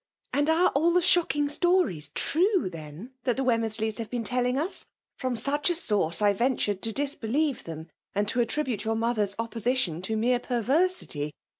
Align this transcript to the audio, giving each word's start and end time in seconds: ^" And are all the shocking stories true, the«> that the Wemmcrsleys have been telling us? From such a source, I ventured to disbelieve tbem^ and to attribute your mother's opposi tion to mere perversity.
^" 0.33 0.39
And 0.39 0.49
are 0.49 0.69
all 0.69 0.91
the 0.93 0.99
shocking 1.03 1.47
stories 1.47 2.09
true, 2.15 2.71
the«> 2.71 3.11
that 3.25 3.37
the 3.37 3.43
Wemmcrsleys 3.45 3.99
have 3.99 4.09
been 4.09 4.23
telling 4.23 4.57
us? 4.57 4.87
From 5.15 5.35
such 5.35 5.69
a 5.69 5.75
source, 5.75 6.23
I 6.23 6.33
ventured 6.33 6.81
to 6.81 6.91
disbelieve 6.91 7.63
tbem^ 7.65 7.85
and 8.15 8.27
to 8.29 8.41
attribute 8.41 8.83
your 8.83 8.95
mother's 8.95 9.35
opposi 9.35 9.75
tion 9.77 10.01
to 10.01 10.17
mere 10.17 10.39
perversity. 10.39 11.35